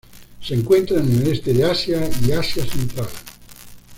[0.41, 3.05] Se encuentra en el este de Asia y Asia central.